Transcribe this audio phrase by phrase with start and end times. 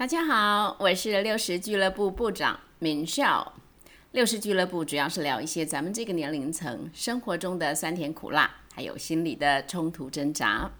[0.00, 3.52] 大家好，我是六十俱乐部部长明少。
[4.12, 10.70] 六十俱乐部主要是聊一些咱们这个年龄层生活中的酸甜苦辣，还有心理的冲突挣扎。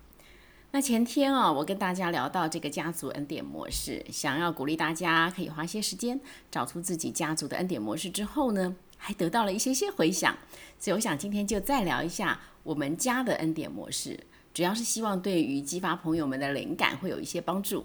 [0.71, 6.19] 那前天啊，我跟大家聊到这个家族恩典模式，想要鼓励大家可以花些时间
[6.51, 10.35] 找出自己家族的恩典模式之后呢，还得到了一些些回响。
[10.79, 14.19] 所以我想今天就再聊一下我们家的恩典模式，
[14.55, 17.85] 主要是希望对于激发朋友们的灵感会有一些帮助。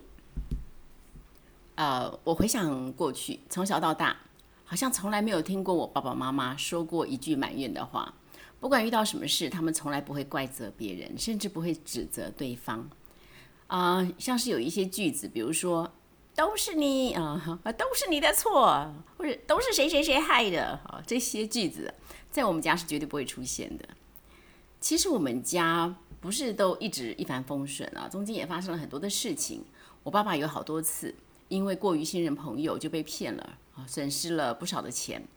[1.75, 4.15] 呃，我回想过去，从小到大，
[4.63, 8.13] 好像从来没有听过我爸爸妈妈说过一句埋怨的话。
[8.59, 12.89] 不管遇到什么事，他们从来不会怪责别人，甚至不会指责对方。
[13.67, 15.91] 啊，像是有一些句子，比如说
[16.33, 21.93] “都是你啊，都是你的错”，或者“都是谁谁谁害的”，啊，这些句子
[22.31, 23.85] 在我们家是绝对不会出现的。
[24.79, 29.63] 其实我们家不是都一直一帆风顺啊，中间也发生了很多的事情。
[30.03, 31.13] 我爸爸有好多次。
[31.47, 35.27] 因为过于信任朋友就被骗了啊，损失了不少的钱。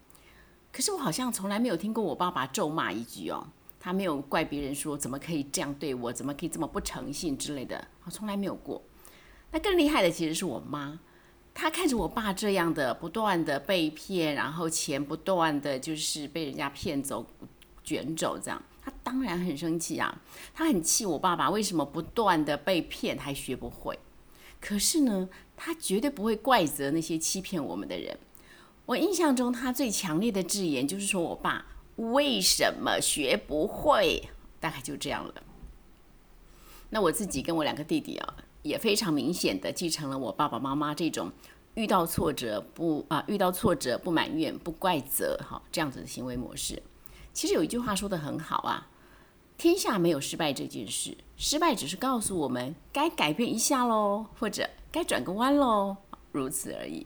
[0.72, 3.46] 可是我好像从来没有听过我爸爸咒骂一句哦，
[3.80, 8.82] 他没有怪别人说怎么可以这样对我，怎么可以这么不诚信之类的，我从来没有过。
[9.50, 11.00] 那更厉害的其实是我妈，
[11.54, 17.26] 她看着我爸这样的不断的被骗，然后钱不断的就是被人家骗走、
[17.82, 20.20] 卷走这样，她当然很生气啊，
[20.52, 23.98] 她很气我爸爸为什么不断的被骗还学不会。
[24.60, 25.28] 可是呢，
[25.60, 28.16] 他绝对不会怪责那些欺骗我们的人。
[28.86, 35.34] 我印象中，他最强烈的字眼就是说我爸为什么学不会，大概就这样了。
[36.90, 41.30] 那我自己跟我两个弟弟啊，也非常明显的继承了我爸爸妈妈这种
[41.74, 46.82] 遇到挫折不啊遇到挫折不埋怨不怪责哈这样子的行为模式。
[47.34, 48.88] 其实有一句话说的很好啊。
[49.58, 55.96] 天下没有失败这件事，失败只是告诉我们该改变一下喽，或者该转个弯喽，
[56.30, 57.04] 如此而已。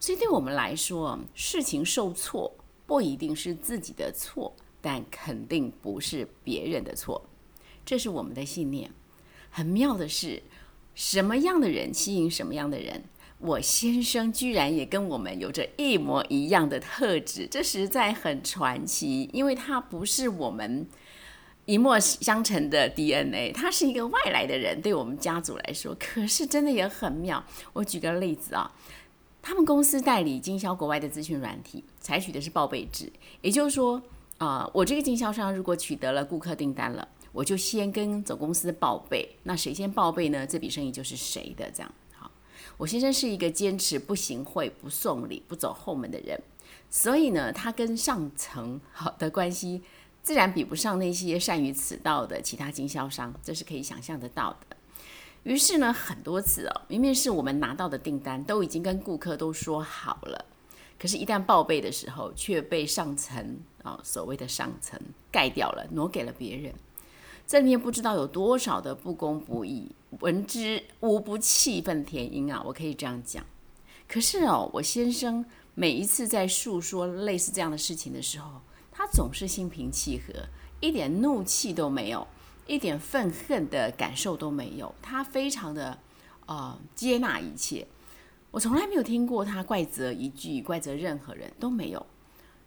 [0.00, 2.52] 所以对我们来说，事情受挫
[2.88, 7.24] 不一定是自己的错，但肯定不是别人的错，
[7.86, 8.90] 这是我们的信念。
[9.50, 10.42] 很妙的是，
[10.96, 13.04] 什么样的人吸引什么样的人。
[13.38, 20.88] 我先生居然也跟我们有着一模一样的特质，这实在很传奇，因为他不是我们。
[21.64, 27.44] 一脉相承的 DNA，他是一个外来的人，对我们家族来说，可是真的也很妙。
[27.72, 28.68] 我举个例子啊，
[29.40, 33.12] 他们公司代理经销国外的咨询软体，采取的是报备制，
[33.42, 34.02] 也就是说，
[34.38, 40.44] 啊，我这个经销商如果取得了顾客订单了，我就先跟总公司报备，那谁先报备呢？
[40.44, 41.70] 这笔生意就是谁的。
[41.70, 42.28] 这样好，
[42.76, 46.42] 我先生是一个坚持不行贿、不送礼、不走后门的人，
[46.90, 49.82] 所以呢，他跟上层好的关系。
[50.22, 54.76] 自然比不上那些善于此道的其他经销商，这是可以想象得到的。
[55.42, 60.44] 于是呢，很多次哦，明明是我们拿到的订单，都已经跟顾客都说好了，
[60.96, 64.96] 可是，一旦报备的时候，却被上层啊，所谓的上层
[65.32, 66.72] 盖掉了，挪给了别人。
[67.44, 69.90] 这里面不知道有多少的不公不义，
[70.20, 72.62] 闻之无不气愤填膺啊！
[72.64, 73.44] 我可以这样讲。
[74.06, 75.44] 可是哦，我先生
[75.74, 78.60] 每一次在诉说类似这样的事情的时候，
[79.12, 80.32] 总是心平气和，
[80.80, 82.26] 一点怒气都没有，
[82.66, 84.94] 一点愤恨的感受都没有。
[85.02, 85.98] 他非常的
[86.46, 87.86] 呃接纳一切，
[88.50, 92.06] 我从来没有听过他怪责一句，怪责任何人都没有。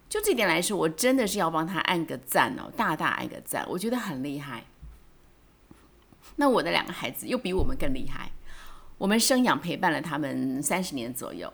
[0.08, 4.64] 就这点来说，我真的是要帮他按个赞哦，大大按个赞，我觉得很厉害。
[6.36, 8.30] 那我的两个孩子又比我们更厉害，
[8.98, 11.52] 我们生养陪伴了他们三十年左右。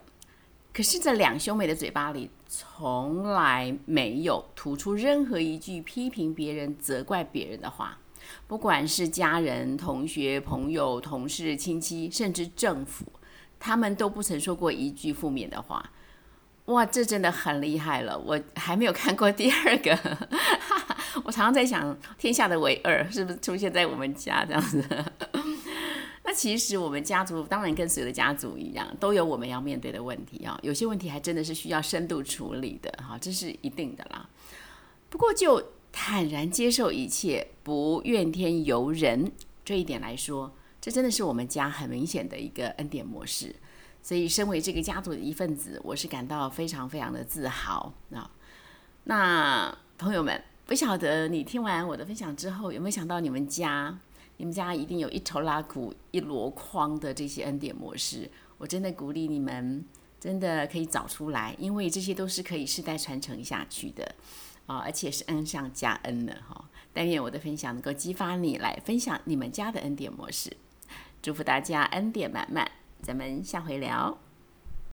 [0.73, 7.99] 可是这两兄妹的嘴巴里从来没有吐出任何一句批评别人、责怪别人的话，
[8.47, 13.05] 不管是家人、同学、朋友、同事、亲戚，甚至政府，
[13.59, 15.91] 他们都不曾说过一句负面的话。
[16.65, 18.17] 哇，这真的很厉害了！
[18.17, 20.17] 我还没有看过第二个，
[21.25, 24.81] 我常常在想，天下的唯二是不是出现在我们家这样子？
[26.33, 30.59] 其实我们家族当然跟所有的家族一样，都有我们要面对的问题啊。
[30.63, 34.27] 有些问题还真的是需要深度处理的哈，这是一定的啦。
[35.09, 39.31] 不过就坦然接受一切，不怨天尤人
[39.63, 40.51] 这一点来说，
[40.81, 43.55] 这真的是我们家很明显的一个恩典模式。
[44.01, 48.29] 所以，身为这个家族的一份子，我是感到非常非常的自豪啊。
[49.05, 53.97] 那朋友们，不晓得你听完我的分享之后，有没有想到你们家？
[54.37, 59.85] 你们家一定有一头拉骨、一箩筐的这些恩典模式，我真的鼓励你们，
[60.19, 64.15] 真的可以找出来，因为这些都是可以世代传承下去的
[64.65, 66.69] 啊，而且是恩上加恩的哈。
[66.91, 70.55] 但愿我的分享能够激发你来分享你们家的恩典模式，
[71.21, 72.69] 祝福大家恩典满满，
[73.01, 74.17] 咱们下回聊。